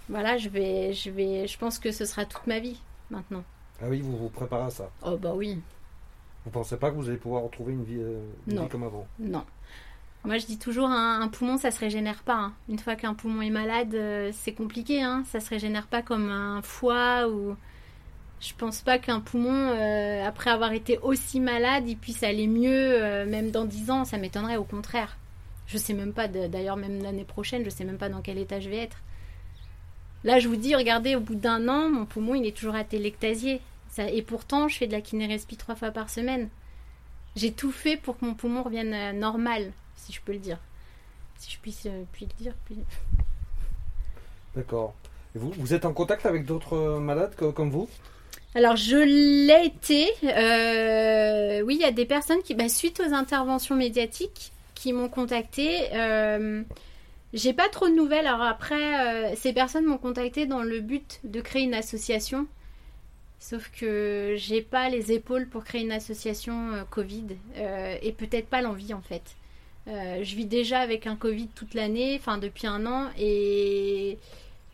voilà, 0.09 0.37
je 0.37 0.49
vais, 0.49 0.93
je 0.93 1.09
vais, 1.09 1.47
je 1.47 1.57
pense 1.57 1.79
que 1.79 1.91
ce 1.91 2.05
sera 2.05 2.25
toute 2.25 2.47
ma 2.47 2.59
vie 2.59 2.79
maintenant. 3.09 3.43
Ah 3.81 3.85
oui, 3.87 4.01
vous 4.01 4.17
vous 4.17 4.29
préparez 4.29 4.65
à 4.65 4.69
ça. 4.69 4.91
Oh 5.03 5.17
bah 5.17 5.33
oui. 5.33 5.59
Vous 6.45 6.51
pensez 6.51 6.77
pas 6.77 6.89
que 6.89 6.95
vous 6.95 7.09
allez 7.09 7.17
pouvoir 7.17 7.43
retrouver 7.43 7.73
une 7.73 7.83
vie, 7.83 7.99
euh, 7.99 8.67
comme 8.67 8.83
avant 8.83 9.07
Non. 9.19 9.43
Moi, 10.23 10.37
je 10.37 10.45
dis 10.45 10.59
toujours, 10.59 10.87
un, 10.87 11.27
poumon, 11.29 11.57
ça 11.57 11.71
se 11.71 11.79
régénère 11.79 12.21
pas. 12.23 12.35
Hein. 12.35 12.53
Une 12.69 12.77
fois 12.77 12.95
qu'un 12.95 13.15
poumon 13.15 13.41
est 13.41 13.49
malade, 13.49 13.95
euh, 13.95 14.29
c'est 14.33 14.53
compliqué. 14.53 15.01
Hein. 15.01 15.23
Ça 15.27 15.39
se 15.39 15.49
régénère 15.49 15.87
pas 15.87 16.03
comme 16.03 16.29
un 16.29 16.61
foie 16.61 17.27
ou 17.27 17.55
je 18.39 18.53
pense 18.57 18.81
pas 18.81 18.97
qu'un 18.97 19.19
poumon, 19.19 19.69
euh, 19.69 20.25
après 20.25 20.49
avoir 20.49 20.73
été 20.73 20.97
aussi 20.99 21.39
malade, 21.39 21.87
il 21.87 21.95
puisse 21.95 22.23
aller 22.23 22.47
mieux, 22.47 22.69
euh, 22.71 23.25
même 23.25 23.51
dans 23.51 23.65
10 23.65 23.91
ans. 23.91 24.05
Ça 24.05 24.17
m'étonnerait, 24.17 24.57
au 24.57 24.63
contraire. 24.63 25.17
Je 25.67 25.77
sais 25.77 25.93
même 25.93 26.11
pas, 26.11 26.27
d'ailleurs, 26.27 26.75
même 26.75 27.01
l'année 27.01 27.23
prochaine, 27.23 27.63
je 27.63 27.69
sais 27.69 27.85
même 27.85 27.97
pas 27.97 28.09
dans 28.09 28.21
quel 28.21 28.37
état 28.37 28.59
je 28.59 28.69
vais 28.69 28.77
être. 28.77 28.97
Là, 30.23 30.39
je 30.39 30.47
vous 30.47 30.55
dis, 30.55 30.75
regardez, 30.75 31.15
au 31.15 31.19
bout 31.19 31.35
d'un 31.35 31.67
an, 31.67 31.89
mon 31.89 32.05
poumon, 32.05 32.35
il 32.35 32.45
est 32.45 32.55
toujours 32.55 32.75
à 32.75 32.83
et 33.97 34.21
pourtant, 34.21 34.67
je 34.67 34.77
fais 34.77 34.87
de 34.87 34.91
la 34.91 35.01
kinérespie 35.01 35.57
trois 35.57 35.75
fois 35.75 35.91
par 35.91 36.09
semaine. 36.09 36.49
J'ai 37.35 37.51
tout 37.51 37.71
fait 37.71 37.97
pour 37.97 38.17
que 38.17 38.25
mon 38.25 38.33
poumon 38.33 38.63
revienne 38.63 38.93
euh, 38.93 39.13
normal, 39.13 39.71
si 39.95 40.11
je 40.13 40.21
peux 40.21 40.33
le 40.33 40.39
dire. 40.39 40.59
Si 41.37 41.51
je 41.51 41.57
puisse, 41.59 41.87
puis 42.11 42.25
le 42.25 42.43
dire. 42.43 42.53
Puis... 42.65 42.77
D'accord. 44.55 44.93
Vous, 45.33 45.51
vous 45.57 45.73
êtes 45.73 45.85
en 45.85 45.93
contact 45.93 46.25
avec 46.25 46.45
d'autres 46.45 46.99
malades 46.99 47.35
comme 47.35 47.69
vous? 47.69 47.89
Alors 48.53 48.75
je 48.75 48.97
l'ai 48.97 49.65
été. 49.65 50.09
Euh, 50.23 51.61
oui, 51.61 51.75
il 51.75 51.81
y 51.81 51.85
a 51.85 51.91
des 51.91 52.05
personnes 52.05 52.41
qui, 52.43 52.53
bah, 52.53 52.67
suite 52.67 52.99
aux 52.99 53.13
interventions 53.13 53.75
médiatiques, 53.75 54.51
qui 54.75 54.91
m'ont 54.91 55.07
contacté. 55.07 55.87
Euh, 55.93 56.63
j'ai 57.33 57.53
pas 57.53 57.69
trop 57.69 57.87
de 57.87 57.95
nouvelles. 57.95 58.27
Alors 58.27 58.41
après, 58.41 59.31
euh, 59.31 59.35
ces 59.37 59.53
personnes 59.53 59.85
m'ont 59.85 59.97
contacté 59.97 60.45
dans 60.45 60.63
le 60.63 60.81
but 60.81 61.21
de 61.23 61.39
créer 61.39 61.63
une 61.63 61.73
association. 61.73 62.45
Sauf 63.43 63.71
que 63.71 64.35
j'ai 64.37 64.61
pas 64.61 64.87
les 64.87 65.11
épaules 65.11 65.49
pour 65.49 65.63
créer 65.63 65.81
une 65.81 65.91
association 65.91 66.85
Covid 66.91 67.25
et 67.55 68.11
peut-être 68.11 68.45
pas 68.47 68.61
l'envie 68.61 68.93
en 68.93 69.01
fait. 69.01 69.35
je 69.87 70.35
vis 70.35 70.45
déjà 70.45 70.79
avec 70.79 71.07
un 71.07 71.15
Covid 71.15 71.47
toute 71.47 71.73
l'année, 71.73 72.15
enfin 72.19 72.37
depuis 72.37 72.67
un 72.67 72.85
an, 72.85 73.09
et 73.17 74.19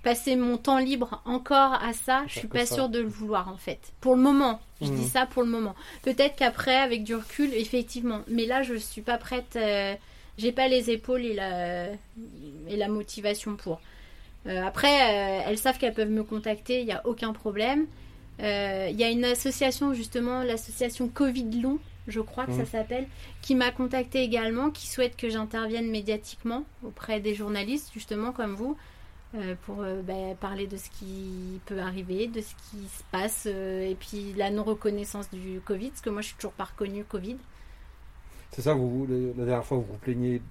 passer 0.03 0.36
mon 0.36 0.57
temps 0.57 0.79
libre 0.79 1.21
encore 1.25 1.74
à 1.74 1.91
ça, 1.91 2.24
je 2.27 2.39
suis 2.39 2.47
pas 2.47 2.65
sûre 2.65 2.89
de 2.89 3.00
le 3.00 3.07
vouloir 3.07 3.50
en 3.50 3.57
fait. 3.57 3.79
Pour 4.00 4.15
le 4.15 4.21
moment, 4.21 4.62
je 4.81 4.88
dis 4.88 5.03
mmh. 5.03 5.09
ça 5.09 5.25
pour 5.25 5.43
le 5.43 5.50
moment. 5.50 5.75
Peut-être 6.03 6.36
qu'après, 6.36 6.77
avec 6.77 7.03
du 7.03 7.15
recul, 7.15 7.53
effectivement. 7.53 8.21
Mais 8.27 8.45
là, 8.45 8.62
je 8.63 8.75
suis 8.75 9.01
pas 9.01 9.17
prête. 9.17 9.55
Euh, 9.55 9.95
j'ai 10.38 10.51
pas 10.51 10.67
les 10.67 10.91
épaules 10.91 11.25
et 11.25 11.33
la, 11.33 11.88
et 12.67 12.77
la 12.77 12.88
motivation 12.88 13.55
pour. 13.55 13.81
Euh, 14.45 14.63
après, 14.63 14.88
euh, 14.88 15.41
elles 15.47 15.57
savent 15.57 15.77
qu'elles 15.77 15.93
peuvent 15.93 16.09
me 16.09 16.24
contacter, 16.24 16.79
il 16.79 16.86
n'y 16.86 16.93
a 16.93 17.01
aucun 17.05 17.33
problème. 17.33 17.88
Euh, 18.41 18.88
Il 18.91 18.98
y 19.00 19.03
a 19.03 19.10
une 19.10 19.25
association, 19.25 19.94
justement, 19.94 20.44
l'association 20.44 21.08
Covid 21.08 21.62
Long, 21.62 21.79
je 22.08 22.22
crois 22.22 22.46
que 22.46 22.51
ça 22.53 22.60
Mhm. 22.60 22.65
s'appelle, 22.67 23.08
qui 23.41 23.56
m'a 23.56 23.72
contacté 23.72 24.22
également, 24.22 24.70
qui 24.70 24.88
souhaite 24.88 25.17
que 25.17 25.29
j'intervienne 25.29 25.89
médiatiquement 25.89 26.63
auprès 26.84 27.20
des 27.20 27.34
journalistes, 27.36 27.89
justement 27.94 28.32
comme 28.32 28.53
vous, 28.53 28.77
euh, 29.36 29.56
pour 29.65 29.82
euh, 29.82 30.01
bah, 30.03 30.13
parler 30.39 30.67
de 30.67 30.77
ce 30.77 30.89
qui 30.89 31.60
peut 31.65 31.79
arriver, 31.79 32.27
de 32.27 32.39
ce 32.41 32.53
qui 32.70 32.88
se 32.98 33.03
passe, 33.12 33.44
euh, 33.48 33.89
et 33.89 33.96
puis 33.96 34.34
la 34.38 34.50
non-reconnaissance 34.51 35.29
du 35.32 35.60
Covid, 35.65 35.89
parce 35.89 36.01
que 36.01 36.10
moi 36.10 36.22
je 36.22 36.27
suis 36.27 36.36
toujours 36.36 36.53
pas 36.53 36.65
reconnue 36.65 37.03
Covid. 37.03 37.38
C'est 38.51 38.62
ça, 38.62 38.74
vous, 38.74 39.06
la 39.10 39.44
dernière 39.46 39.65
fois, 39.65 39.77
vous 39.77 39.84
vous 39.84 39.98
plaignez 39.98 40.41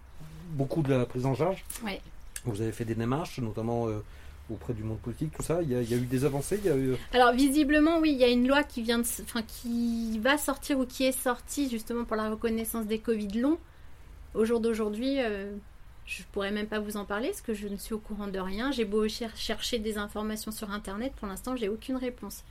beaucoup 0.51 0.83
de 0.83 0.93
la 0.93 1.07
prise 1.07 1.25
en 1.25 1.35
charge. 1.35 1.65
Ouais. 1.85 2.01
Vous 2.45 2.61
avez 2.61 2.73
fait 2.73 2.85
des 2.85 2.95
démarches, 2.95 3.39
notamment 3.39 3.89
euh, 3.89 4.05
auprès 4.51 4.75
du 4.75 4.83
monde 4.83 4.99
politique, 4.99 5.33
tout 5.37 5.43
ça. 5.43 5.61
Il 5.63 5.71
y 5.71 5.75
a, 5.75 5.97
eu 5.97 6.07
des 6.07 6.25
avancées 6.25 6.61
il 6.63 6.71
y 6.71 6.73
a 6.73 6.77
eu... 6.77 6.95
Alors 7.13 7.33
visiblement, 7.33 7.99
oui, 7.99 8.13
il 8.13 8.19
y 8.19 8.25
a 8.25 8.29
une 8.29 8.47
loi 8.47 8.63
qui 8.63 8.83
vient 8.83 9.01
enfin 9.01 9.43
qui 9.43 10.19
va 10.21 10.39
sortir 10.39 10.79
ou 10.79 10.87
qui 10.87 11.05
est 11.05 11.13
sortie 11.13 11.69
justement 11.69 12.05
pour 12.05 12.17
la 12.17 12.31
reconnaissance 12.31 12.87
des 12.87 12.99
Covid 12.99 13.41
longs. 13.41 13.59
Au 14.35 14.45
jour 14.45 14.61
d'aujourd'hui, 14.61 15.21
euh, 15.21 15.53
je 16.05 16.23
pourrais 16.33 16.53
même 16.53 16.67
pas 16.67 16.79
vous 16.79 16.97
en 16.97 17.05
parler 17.05 17.29
parce 17.29 17.41
que 17.41 17.55
je 17.55 17.69
ne 17.69 17.77
suis 17.77 17.95
au 17.95 17.99
courant 17.99 18.29
de 18.29 18.39
rien. 18.39 18.71
J'ai 18.71 18.85
beau 18.85 19.09
cher- 19.09 19.37
chercher 19.37 19.79
des 19.79 19.99
informations 19.99 20.53
sur 20.53 20.71
internet, 20.71 21.13
pour 21.17 21.27
l'instant, 21.27 21.57
j'ai 21.57 21.69
aucune 21.69 21.97
réponse. 21.97 22.45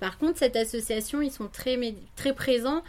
Par 0.00 0.18
contre, 0.18 0.38
cette 0.38 0.56
association, 0.56 1.22
ils 1.22 1.30
sont 1.30 1.48
très 1.48 1.78
très 2.16 2.34
présents 2.34 2.82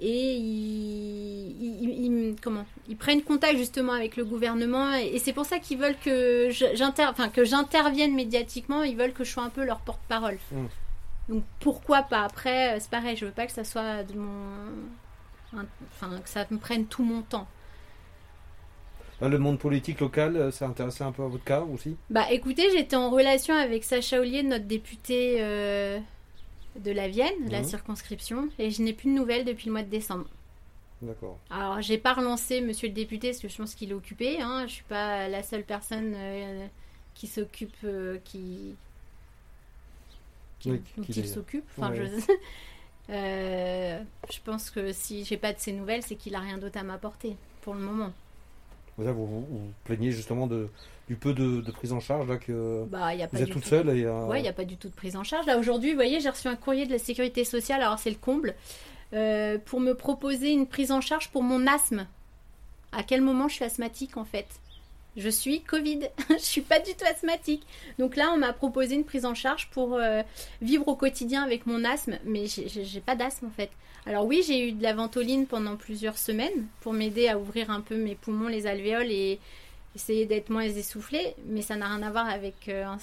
et 0.00 0.36
ils, 0.36 1.56
ils- 1.60 2.04
ils- 2.06 2.36
comment 2.40 2.64
ils 2.88 2.96
prennent 2.96 3.22
contact 3.22 3.56
justement 3.58 3.92
avec 3.92 4.16
le 4.16 4.24
gouvernement 4.24 4.94
et, 4.94 5.06
et 5.14 5.18
c'est 5.18 5.32
pour 5.32 5.46
ça 5.46 5.58
qu'ils 5.58 5.78
veulent 5.78 5.96
que 6.02 6.50
j'intervienne 7.44 8.14
médiatiquement. 8.14 8.82
Ils 8.82 8.96
veulent 8.96 9.12
que 9.12 9.24
je 9.24 9.30
sois 9.30 9.44
un 9.44 9.50
peu 9.50 9.64
leur 9.64 9.80
porte-parole. 9.80 10.38
Mm. 10.52 10.64
Donc 11.30 11.44
pourquoi 11.60 12.02
pas 12.02 12.22
Après, 12.22 12.74
euh, 12.74 12.78
c'est 12.80 12.90
pareil, 12.90 13.16
je 13.16 13.24
veux 13.24 13.32
pas 13.32 13.46
que 13.46 13.52
ça 13.52 13.64
soit 13.64 14.02
de 14.02 14.14
mon, 14.14 15.60
enfin 15.92 16.10
que 16.22 16.28
ça 16.28 16.46
me 16.50 16.58
prenne 16.58 16.86
tout 16.86 17.04
mon 17.04 17.22
temps. 17.22 17.46
Le 19.22 19.38
monde 19.38 19.58
politique 19.58 20.00
local, 20.00 20.36
euh, 20.36 20.50
ça 20.50 20.66
intéressé 20.66 21.02
un 21.02 21.12
peu 21.12 21.22
à 21.22 21.28
votre 21.28 21.44
cas 21.44 21.62
aussi? 21.62 21.96
Bah 22.10 22.26
écoutez, 22.30 22.70
j'étais 22.76 22.96
en 22.96 23.08
relation 23.10 23.54
avec 23.54 23.84
Sacha 23.84 24.20
Ollier, 24.20 24.42
notre 24.42 24.66
député 24.66 25.36
euh, 25.38 25.98
de 26.80 26.90
la 26.90 27.08
Vienne, 27.08 27.48
la 27.50 27.60
Mhm. 27.60 27.64
circonscription, 27.64 28.48
et 28.58 28.70
je 28.70 28.82
n'ai 28.82 28.92
plus 28.92 29.10
de 29.10 29.14
nouvelles 29.16 29.44
depuis 29.44 29.66
le 29.66 29.72
mois 29.72 29.82
de 29.82 29.90
décembre. 29.90 30.26
D'accord. 31.02 31.38
Alors, 31.50 31.80
j'ai 31.82 31.98
pas 31.98 32.14
relancé 32.14 32.60
monsieur 32.60 32.88
le 32.88 32.94
député 32.94 33.28
parce 33.30 33.40
que 33.40 33.48
je 33.48 33.56
pense 33.56 33.74
qu'il 33.74 33.90
est 33.90 33.94
occupé. 33.94 34.40
Hein. 34.40 34.66
Je 34.66 34.72
suis 34.74 34.84
pas 34.84 35.28
la 35.28 35.42
seule 35.42 35.64
personne 35.64 36.14
euh, 36.16 36.66
qui 37.14 37.26
s'occupe, 37.26 37.76
euh, 37.84 38.18
qui. 38.24 38.74
qui 40.60 40.70
Oui, 40.70 40.82
s'occupe. 41.26 41.64
Enfin, 41.78 41.90
Ouais. 41.92 42.06
je... 42.06 42.32
Euh, 43.10 44.02
je 44.32 44.38
pense 44.42 44.70
que 44.70 44.90
si 44.92 45.26
j'ai 45.26 45.36
pas 45.36 45.52
de 45.52 45.58
ses 45.58 45.72
nouvelles, 45.72 46.02
c'est 46.02 46.16
qu'il 46.16 46.34
a 46.34 46.40
rien 46.40 46.56
d'autre 46.56 46.78
à 46.78 46.82
m'apporter 46.84 47.36
pour 47.60 47.74
le 47.74 47.80
moment. 47.80 48.14
Vous, 48.96 49.04
vous, 49.12 49.26
vous 49.26 49.72
plaignez 49.84 50.12
justement 50.12 50.46
de, 50.46 50.68
du 51.08 51.16
peu 51.16 51.32
de, 51.34 51.60
de 51.60 51.70
prise 51.72 51.92
en 51.92 52.00
charge 52.00 52.28
là, 52.28 52.36
que 52.36 52.84
Bah, 52.84 53.12
il 53.14 53.20
y 53.20 53.22
a 53.22 53.28
pas 53.28 53.36
vous 53.36 53.42
êtes 53.42 53.50
toute 53.50 53.62
tout. 53.62 53.68
seule 53.68 53.88
et 53.90 54.04
euh, 54.04 54.26
Ouais, 54.26 54.38
il 54.38 54.42
n'y 54.42 54.48
a 54.48 54.52
pas 54.52 54.64
du 54.64 54.76
tout 54.76 54.88
de 54.88 54.94
prise 54.94 55.16
en 55.16 55.24
charge. 55.24 55.46
Là, 55.46 55.58
aujourd'hui, 55.58 55.90
vous 55.90 55.96
voyez, 55.96 56.20
j'ai 56.20 56.30
reçu 56.30 56.48
un 56.48 56.56
courrier 56.56 56.86
de 56.86 56.92
la 56.92 56.98
sécurité 56.98 57.44
sociale, 57.44 57.82
alors 57.82 57.98
c'est 57.98 58.10
le 58.10 58.16
comble, 58.16 58.54
euh, 59.12 59.58
pour 59.64 59.80
me 59.80 59.94
proposer 59.94 60.52
une 60.52 60.66
prise 60.66 60.92
en 60.92 61.00
charge 61.00 61.30
pour 61.30 61.42
mon 61.42 61.66
asthme. 61.66 62.06
À 62.92 63.02
quel 63.02 63.20
moment 63.22 63.48
je 63.48 63.54
suis 63.54 63.64
asthmatique, 63.64 64.16
en 64.16 64.24
fait? 64.24 64.46
Je 65.16 65.28
suis 65.28 65.62
Covid. 65.62 66.00
je 66.30 66.38
suis 66.38 66.60
pas 66.60 66.80
du 66.80 66.92
tout 66.94 67.04
asthmatique. 67.04 67.64
Donc 67.98 68.16
là, 68.16 68.30
on 68.32 68.36
m'a 68.38 68.52
proposé 68.52 68.94
une 68.94 69.04
prise 69.04 69.24
en 69.24 69.34
charge 69.34 69.68
pour 69.70 69.94
euh, 69.94 70.22
vivre 70.60 70.88
au 70.88 70.96
quotidien 70.96 71.42
avec 71.42 71.66
mon 71.66 71.84
asthme, 71.84 72.18
mais 72.24 72.46
j'ai- 72.46 73.00
pas 73.00 73.14
d'asthme, 73.14 73.46
en 73.46 73.50
fait. 73.50 73.70
Alors 74.06 74.26
oui, 74.26 74.42
j'ai 74.46 74.68
eu 74.68 74.72
de 74.72 74.82
la 74.82 74.92
ventoline 74.92 75.46
pendant 75.46 75.76
plusieurs 75.76 76.18
semaines 76.18 76.66
pour 76.80 76.92
m'aider 76.92 77.28
à 77.28 77.38
ouvrir 77.38 77.70
un 77.70 77.80
peu 77.80 77.96
mes 77.96 78.14
poumons, 78.14 78.48
les 78.48 78.66
alvéoles 78.66 79.10
et 79.10 79.38
essayer 79.96 80.26
d'être 80.26 80.50
moins 80.50 80.62
essoufflée, 80.64 81.34
mais 81.46 81.62
ça 81.62 81.76
n'a 81.76 81.86
rien 81.86 82.02
à 82.02 82.10
voir 82.10 82.28
avec 82.28 82.68
euh, 82.68 82.84
un 82.84 82.98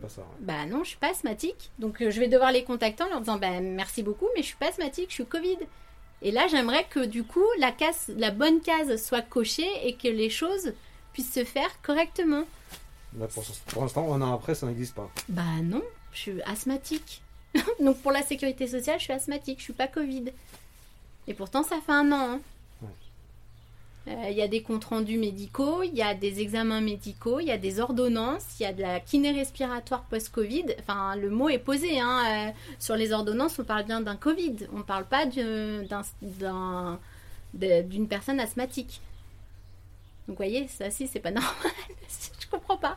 pas 0.00 0.08
ça. 0.08 0.20
ouais. 0.22 0.26
bah 0.40 0.66
non, 0.68 0.82
je 0.82 0.88
suis 0.90 0.98
pas 0.98 1.10
asthmatique. 1.10 1.70
Donc 1.78 2.02
euh, 2.02 2.10
je 2.10 2.18
vais 2.20 2.26
devoir 2.28 2.50
les 2.52 2.64
contacter 2.64 3.04
en 3.04 3.08
leur 3.08 3.20
disant 3.20 3.38
bah 3.38 3.60
merci 3.60 4.02
beaucoup, 4.02 4.26
mais 4.34 4.42
je 4.42 4.48
suis 4.48 4.56
pas 4.56 4.68
asthmatique, 4.68 5.06
je 5.10 5.14
suis 5.14 5.24
Covid. 5.24 5.58
Et 6.20 6.32
là, 6.32 6.46
j'aimerais 6.48 6.84
que 6.90 7.00
du 7.00 7.22
coup 7.24 7.44
la 7.58 7.70
case, 7.72 8.12
la 8.18 8.30
bonne 8.32 8.60
case 8.60 9.02
soit 9.02 9.22
cochée 9.22 9.70
et 9.84 9.94
que 9.94 10.08
les 10.08 10.30
choses 10.30 10.72
puissent 11.12 11.32
se 11.32 11.44
faire 11.44 11.70
correctement. 11.82 12.44
Là, 13.18 13.26
pour, 13.26 13.44
pour 13.66 13.82
l'instant, 13.82 14.12
un 14.14 14.22
an 14.22 14.34
après, 14.34 14.54
ça 14.54 14.66
n'existe 14.66 14.94
pas. 14.94 15.10
Bah 15.28 15.42
non, 15.62 15.82
je 16.12 16.18
suis 16.18 16.42
asthmatique. 16.42 17.22
Donc 17.80 17.98
pour 18.00 18.12
la 18.12 18.22
sécurité 18.22 18.66
sociale, 18.66 18.98
je 18.98 19.04
suis 19.04 19.12
asthmatique, 19.12 19.58
je 19.58 19.64
suis 19.64 19.72
pas 19.74 19.86
Covid. 19.88 20.32
Et 21.28 21.34
pourtant, 21.34 21.62
ça 21.62 21.76
fait 21.84 21.92
un 21.92 22.10
an. 22.12 22.30
hein. 22.34 22.40
Euh, 24.08 24.28
Il 24.30 24.36
y 24.36 24.42
a 24.42 24.48
des 24.48 24.62
comptes 24.62 24.86
rendus 24.86 25.16
médicaux, 25.18 25.84
il 25.84 25.94
y 25.94 26.02
a 26.02 26.12
des 26.14 26.40
examens 26.40 26.80
médicaux, 26.80 27.38
il 27.38 27.46
y 27.46 27.52
a 27.52 27.58
des 27.58 27.78
ordonnances, 27.78 28.42
il 28.58 28.64
y 28.64 28.66
a 28.66 28.72
de 28.72 28.82
la 28.82 28.98
kiné 28.98 29.30
respiratoire 29.30 30.02
post-Covid. 30.04 30.64
Enfin, 30.80 31.14
le 31.14 31.30
mot 31.30 31.48
est 31.48 31.58
posé. 31.60 32.00
Hein. 32.00 32.48
euh, 32.48 32.50
sur 32.80 32.96
les 32.96 33.12
ordonnances, 33.12 33.58
on 33.60 33.64
parle 33.64 33.84
bien 33.84 34.00
d'un 34.00 34.16
Covid. 34.16 34.56
On 34.72 34.78
ne 34.78 34.82
parle 34.82 35.04
pas 35.04 35.26
d'une 37.54 38.08
personne 38.08 38.40
asthmatique. 38.40 39.00
Donc, 40.28 40.36
vous 40.38 40.44
voyez, 40.44 40.68
ça, 40.68 40.90
si, 40.90 41.06
c'est 41.08 41.20
pas 41.20 41.30
normal. 41.30 41.52
Je 42.40 42.46
comprends 42.48 42.76
pas. 42.76 42.96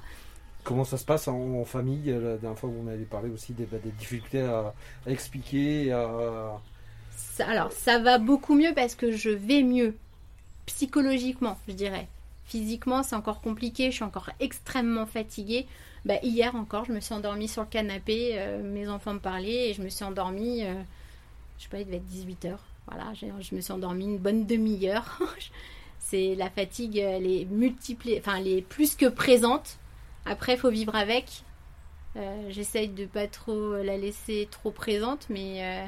Comment 0.64 0.84
ça 0.84 0.98
se 0.98 1.06
passe 1.06 1.28
en, 1.28 1.38
en 1.62 1.66
famille 1.66 2.06
La 2.12 2.38
dernière 2.38 2.58
fois, 2.58 2.70
vous 2.70 2.82
m'avez 2.82 3.06
parlé 3.06 3.30
aussi 3.30 3.54
des, 3.54 3.66
bah, 3.66 3.78
des 3.84 3.92
difficultés 3.92 4.42
à, 4.42 4.74
à 5.06 5.10
expliquer, 5.12 5.92
à... 5.92 6.60
Ça- 7.16 7.48
alors, 7.50 7.72
ça 7.72 8.00
va 8.00 8.18
beaucoup 8.18 8.56
mieux 8.56 8.74
parce 8.74 8.96
que 8.96 9.12
je 9.12 9.30
vais 9.30 9.64
mieux. 9.64 9.96
Psychologiquement, 10.66 11.58
je 11.68 11.74
dirais. 11.74 12.08
Physiquement, 12.46 13.04
c'est 13.04 13.16
encore 13.16 13.42
compliqué. 13.42 13.92
Je 13.92 13.96
suis 13.98 14.04
encore 14.04 14.30
extrêmement 14.40 15.06
fatiguée. 15.06 15.68
Bah, 16.06 16.16
hier 16.24 16.56
encore, 16.56 16.86
je 16.86 16.94
me 16.94 17.00
suis 17.00 17.14
endormie 17.14 17.48
sur 17.48 17.64
le 17.64 17.68
canapé. 17.68 18.32
euh, 18.40 18.62
mes 18.64 18.88
enfants 18.90 19.14
me 19.16 19.20
parlaient 19.20 19.70
et 19.70 19.74
je 19.74 19.82
me 19.82 19.90
suis 19.90 20.06
endormie. 20.06 20.64
euh, 20.66 20.74
je 21.58 21.64
sais 21.64 21.70
pas, 21.70 21.80
il 21.80 21.86
devait 21.86 21.98
être 21.98 22.08
18h. 22.08 22.58
Voilà, 22.88 23.14
j'ai- 23.14 23.32
je 23.42 23.56
me 23.56 23.62
suis 23.62 23.74
endormie 23.74 24.06
une 24.06 24.18
bonne 24.20 24.46
demi-heure. 24.46 25.20
c'est 26.06 26.36
la 26.36 26.50
fatigue, 26.50 26.98
elle 26.98 27.26
est 27.26 27.46
multiple, 27.46 28.10
enfin, 28.20 28.36
elle 28.38 28.48
est 28.48 28.62
plus 28.62 28.96
que 28.96 29.08
présente. 29.08 29.78
Après, 30.26 30.56
faut 30.56 30.70
vivre 30.70 30.96
avec. 30.96 31.44
Euh, 32.16 32.46
J'essaye 32.50 32.90
de 32.90 33.06
pas 33.06 33.28
trop 33.28 33.74
la 33.78 33.98
laisser 33.98 34.48
trop 34.52 34.72
présente, 34.72 35.26
mais 35.30 35.64
euh, 35.64 35.86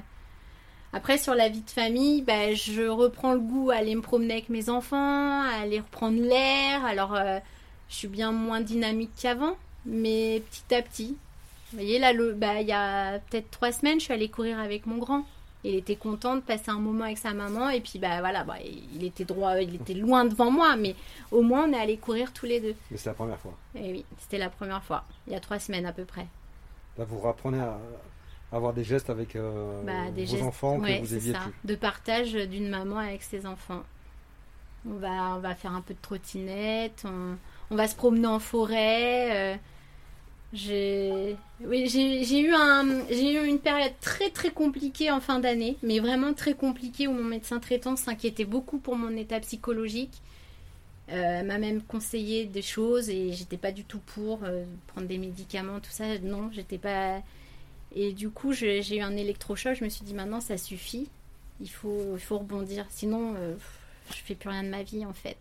après, 0.91 1.19
sur 1.19 1.35
la 1.35 1.49
vie 1.49 1.61
de 1.61 1.69
famille, 1.69 2.23
bah, 2.23 2.53
je 2.53 2.87
reprends 2.87 3.33
le 3.33 3.39
goût 3.39 3.69
à 3.69 3.75
aller 3.75 3.95
me 3.95 4.01
promener 4.01 4.33
avec 4.33 4.49
mes 4.49 4.69
enfants, 4.69 5.41
à 5.41 5.61
aller 5.61 5.79
reprendre 5.79 6.19
l'air. 6.19 6.83
Alors, 6.85 7.13
euh, 7.13 7.39
je 7.87 7.95
suis 7.95 8.07
bien 8.07 8.31
moins 8.31 8.61
dynamique 8.61 9.11
qu'avant, 9.21 9.55
mais 9.85 10.41
petit 10.49 10.73
à 10.73 10.81
petit. 10.81 11.15
Vous 11.71 11.77
voyez, 11.77 11.99
là, 11.99 12.13
bah, 12.33 12.61
il 12.61 12.67
y 12.67 12.71
a 12.71 13.19
peut-être 13.19 13.51
trois 13.51 13.71
semaines, 13.71 13.99
je 13.99 14.05
suis 14.05 14.13
allée 14.13 14.29
courir 14.29 14.59
avec 14.59 14.87
mon 14.87 14.97
grand. 14.97 15.25
Il 15.69 15.75
était 15.75 15.95
content 15.97 16.35
de 16.35 16.41
passer 16.41 16.69
un 16.69 16.79
moment 16.79 17.03
avec 17.03 17.17
sa 17.17 17.33
maman, 17.33 17.69
et 17.69 17.81
puis, 17.81 17.99
bah 17.99 18.19
voilà, 18.21 18.43
bah, 18.43 18.55
il 18.95 19.03
était 19.03 19.25
droit, 19.25 19.59
il 19.59 19.75
était 19.75 19.93
loin 19.93 20.23
devant 20.25 20.49
moi, 20.49 20.75
mais 20.77 20.95
au 21.31 21.41
moins, 21.41 21.67
on 21.67 21.73
est 21.73 21.79
allés 21.79 21.97
courir 21.97 22.31
tous 22.31 22.45
les 22.45 22.59
deux. 22.61 22.75
Mais 22.89 22.97
c'est 22.97 23.09
la 23.09 23.15
première 23.15 23.37
fois. 23.39 23.53
Et 23.75 23.91
oui, 23.91 24.05
c'était 24.19 24.37
la 24.37 24.49
première 24.49 24.81
fois, 24.83 25.03
il 25.27 25.33
y 25.33 25.35
a 25.35 25.39
trois 25.39 25.59
semaines 25.59 25.85
à 25.85 25.91
peu 25.91 26.05
près. 26.05 26.25
Là, 26.97 27.03
vous 27.05 27.27
apprenez 27.27 27.59
à, 27.59 27.77
avoir 28.51 28.71
des 28.73 28.83
gestes 28.85 29.09
avec 29.09 29.35
euh, 29.35 29.83
Bah, 29.83 30.09
des 30.15 30.23
vos 30.25 30.31
gestes, 30.31 30.43
enfants 30.43 30.77
ouais, 30.79 30.95
que 30.95 30.99
vous 31.01 31.07
c'est 31.07 31.15
aviez 31.15 31.33
ça, 31.33 31.39
plus. 31.39 31.53
de 31.65 31.75
partage 31.75 32.33
d'une 32.33 32.69
maman 32.69 32.97
avec 32.99 33.21
ses 33.23 33.45
enfants. 33.45 33.83
On 34.89 34.93
va, 34.95 35.35
on 35.35 35.39
va 35.39 35.53
faire 35.53 35.73
un 35.73 35.81
peu 35.81 35.93
de 35.93 35.99
trottinette, 36.01 37.03
on, 37.05 37.35
on 37.71 37.75
va 37.75 37.87
se 37.89 37.95
promener 37.95 38.27
en 38.27 38.39
forêt. 38.39 39.55
euh, 39.55 39.57
j'ai, 40.53 41.35
oui, 41.61 41.87
j'ai, 41.89 42.39
eu 42.39 42.53
un, 42.53 42.85
eu 43.09 43.45
une 43.47 43.59
période 43.59 43.93
très 43.99 44.29
très 44.29 44.51
compliquée 44.51 45.11
en 45.11 45.19
fin 45.19 45.39
d'année, 45.39 45.77
mais 45.83 45.99
vraiment 45.99 46.33
très 46.33 46.53
compliquée 46.53 47.07
où 47.07 47.11
mon 47.13 47.23
médecin 47.23 47.59
traitant 47.59 47.95
s'inquiétait 47.95 48.45
beaucoup 48.45 48.77
pour 48.77 48.95
mon 48.95 49.15
état 49.17 49.39
psychologique. 49.41 50.21
Euh, 51.09 51.41
m'a 51.43 51.57
même 51.57 51.81
conseillé 51.83 52.45
des 52.45 52.61
choses 52.61 53.09
et 53.09 53.31
j'étais 53.31 53.55
pas 53.55 53.71
du 53.71 53.85
tout 53.85 53.99
pour 53.99 54.43
euh, 54.43 54.65
prendre 54.87 55.07
des 55.07 55.17
médicaments, 55.17 55.79
tout 55.79 55.89
ça. 55.91 56.19
Non, 56.19 56.49
j'étais 56.51 56.77
pas. 56.77 57.21
Et 57.95 58.11
du 58.11 58.29
coup, 58.29 58.51
j'ai 58.51 58.97
eu 58.97 59.01
un 59.01 59.15
électrochoc. 59.15 59.75
Je 59.75 59.85
me 59.85 59.89
suis 59.89 60.03
dit 60.03 60.13
maintenant, 60.13 60.41
ça 60.41 60.57
suffit. 60.57 61.07
Il 61.61 61.69
faut, 61.69 62.13
il 62.15 62.19
faut 62.19 62.37
rebondir. 62.37 62.85
Sinon, 62.89 63.35
euh, 63.37 63.55
je 64.09 64.15
fais 64.17 64.35
plus 64.35 64.49
rien 64.49 64.63
de 64.63 64.69
ma 64.69 64.83
vie 64.83 65.05
en 65.05 65.13
fait. 65.13 65.37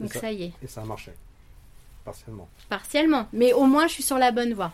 Donc 0.00 0.12
ça- 0.14 0.20
ça 0.20 0.32
y 0.32 0.44
est, 0.44 0.52
Et 0.62 0.66
ça 0.66 0.80
a 0.82 0.84
marché. 0.86 1.12
Partiellement. 2.06 2.48
partiellement. 2.70 3.26
Mais 3.34 3.52
au 3.52 3.64
moins, 3.64 3.86
je 3.88 3.92
suis 3.94 4.02
sur 4.02 4.16
la 4.16 4.30
bonne 4.30 4.54
voie. 4.54 4.72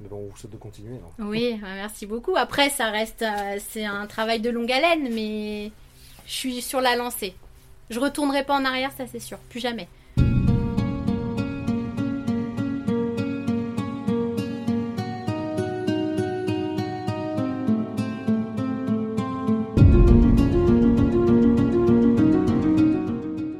Mais 0.00 0.08
bon, 0.08 0.16
on 0.16 0.30
vous 0.30 0.36
souhaite 0.36 0.52
de 0.52 0.56
continuer. 0.56 0.94
hein. 0.96 1.24
Oui, 1.24 1.58
merci 1.62 2.06
beaucoup. 2.06 2.34
Après, 2.36 2.70
ça 2.70 2.90
reste, 2.90 3.22
euh, 3.22 3.58
c'est 3.68 3.84
un 3.84 4.06
travail 4.06 4.40
de 4.40 4.48
longue 4.48 4.70
haleine, 4.72 5.12
mais 5.12 5.70
je 6.26 6.32
suis 6.32 6.62
sur 6.62 6.80
la 6.80 6.96
lancée. 6.96 7.34
Je 7.90 7.98
retournerai 8.00 8.44
pas 8.44 8.54
en 8.56 8.64
arrière, 8.64 8.92
ça 8.96 9.04
c'est 9.06 9.18
sûr, 9.20 9.36
plus 9.50 9.60
jamais. 9.60 9.88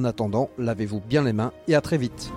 En 0.00 0.04
attendant, 0.04 0.48
lavez-vous 0.56 1.02
bien 1.06 1.22
les 1.22 1.34
mains 1.34 1.52
et 1.68 1.74
à 1.74 1.82
très 1.82 1.98
vite. 1.98 2.32